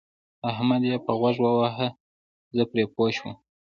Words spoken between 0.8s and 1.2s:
يې په